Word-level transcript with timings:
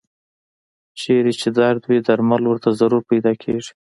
چېرته 0.99 1.33
چې 1.41 1.47
درد 1.57 1.81
وي 1.85 1.99
درمل 2.07 2.43
ورته 2.47 2.69
ضرور 2.79 3.01
پیدا 3.11 3.31
کېږي. 3.43 3.71